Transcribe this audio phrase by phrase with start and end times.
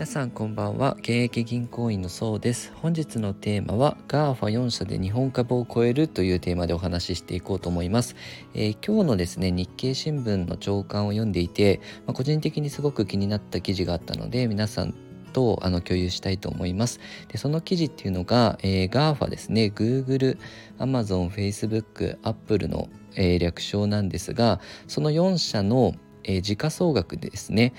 [0.00, 0.96] 皆さんこんばんは。
[1.00, 2.72] 現役銀行員のそうです。
[2.76, 8.16] 本日のテーマは GAFA4 社で日本株を超えるというテーマでお話ししていこうと思います、
[8.54, 14.94] えー、今日のですね日経新聞の朝刊を読んでいて、まあ、個人的にすごく気になった記事があったので皆さん
[15.34, 16.98] とあの共有したいと思います。
[17.28, 19.70] でその記事っていうのが、えー、GAFA ですね。
[19.76, 20.38] Google、
[20.78, 25.92] Amazon、Facebook、Apple の、えー、略称なんですがその4社の、
[26.24, 27.74] えー、時価総額ですね。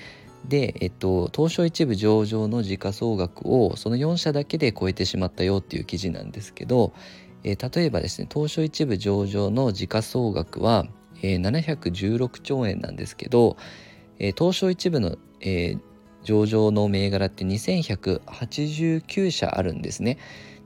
[0.48, 6.92] で、えっと、東証一部上場の時価総額をその4社だけで超えてしまったよっていう記事なんですけど、
[7.44, 10.86] えー、例えばですね東証一部上場の時価総額は、
[11.22, 13.56] えー、716兆円なんですけど、
[14.18, 15.80] えー、東証一部の、えー、
[16.24, 20.18] 上場の銘柄って2189社あるんですね。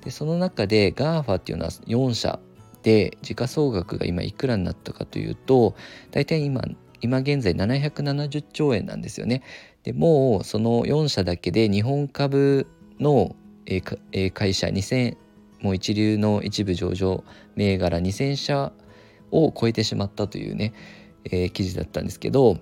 [0.05, 2.39] でその中で GAFA っていうのは4社
[2.83, 5.75] で時価総額が今いくらになったかというと
[6.13, 6.63] 大体今
[7.01, 9.43] 今現在770兆円なんですよね。
[9.83, 12.67] でもうその4社だけで日本株
[12.99, 15.17] の、えー、会社2000
[15.61, 18.73] もう一流の一部上場銘柄2000社
[19.31, 20.73] を超えてしまったというね、
[21.25, 22.59] えー、記事だったんですけど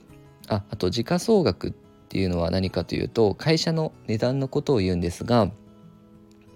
[0.49, 1.73] ああと時価総額っ
[2.09, 5.51] ていうのは何かというと会社の値段のことを言うんですが、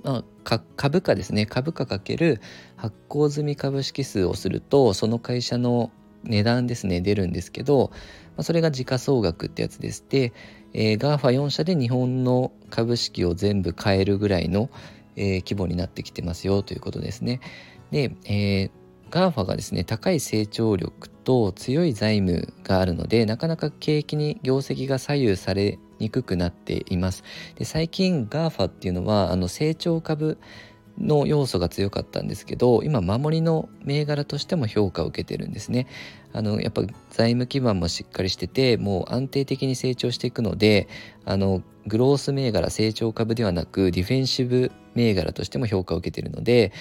[0.04, 2.40] まあ、株価ですね株価かける
[2.76, 5.90] 発行済み株式数をするとその会社の
[6.24, 7.98] 値段ですね出るんですけど、ま
[8.38, 10.32] あ、それが時価総額ってやつですで、
[10.72, 14.70] えー、GAFA4 社で日本の株式を全部買えるぐらいの、
[15.16, 17.40] えー、規模になってきてますよということですね。
[17.90, 18.70] で、えー、
[19.10, 27.24] GAFA がですね高い成長力と強い財務があるのでなかなか景気に業績が左右されにくくなっています。
[27.56, 30.38] で最近 GAFA っていうのはあの成長株
[31.00, 35.86] の要素が強かったんですけど今守りの銘柄としても評価を受けてるんですね
[36.32, 40.88] あのやっぱ財務基盤もしっかりしててもう安定的に成長していくので
[41.24, 46.72] あのグロース銘柄成長株ではなくディフェンシブ銘柄としても評価を受けてるので、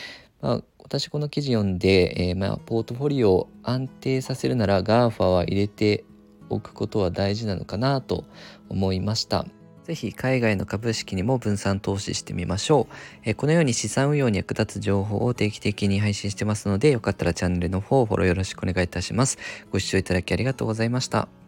[0.41, 6.03] まあ、私この記事読んで、えー、まあ、ポートフォリオを安定させるなら GAFA は入れて
[6.49, 8.25] おくことは大事なのかなと
[8.69, 9.45] 思いました。
[9.87, 12.93] ぜひ海外の株式にも分散投資してみましょう。
[13.23, 19.37] えこのように資産運用に役立つ情報を定期的に配信してますので、よかったらチャンネルの方フォローよろしくお願いいたします。
[19.71, 21.46] ご視聴いただきありがとうございました。